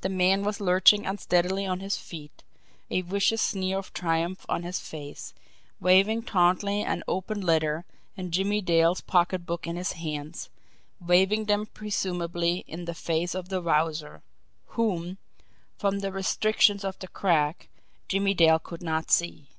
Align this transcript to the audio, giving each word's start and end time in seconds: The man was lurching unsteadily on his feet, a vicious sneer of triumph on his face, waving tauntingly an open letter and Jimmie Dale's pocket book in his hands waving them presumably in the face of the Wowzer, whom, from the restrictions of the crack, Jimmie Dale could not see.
The 0.00 0.08
man 0.08 0.42
was 0.42 0.58
lurching 0.58 1.04
unsteadily 1.04 1.66
on 1.66 1.80
his 1.80 1.98
feet, 1.98 2.44
a 2.90 3.02
vicious 3.02 3.42
sneer 3.42 3.76
of 3.76 3.92
triumph 3.92 4.46
on 4.48 4.62
his 4.62 4.80
face, 4.80 5.34
waving 5.80 6.22
tauntingly 6.22 6.82
an 6.82 7.02
open 7.06 7.42
letter 7.42 7.84
and 8.16 8.32
Jimmie 8.32 8.62
Dale's 8.62 9.02
pocket 9.02 9.44
book 9.44 9.66
in 9.66 9.76
his 9.76 9.92
hands 9.92 10.48
waving 10.98 11.44
them 11.44 11.66
presumably 11.66 12.64
in 12.66 12.86
the 12.86 12.94
face 12.94 13.34
of 13.34 13.50
the 13.50 13.60
Wowzer, 13.60 14.22
whom, 14.78 15.18
from 15.76 15.98
the 15.98 16.10
restrictions 16.10 16.82
of 16.82 16.98
the 16.98 17.08
crack, 17.08 17.68
Jimmie 18.08 18.32
Dale 18.32 18.60
could 18.60 18.82
not 18.82 19.10
see. 19.10 19.50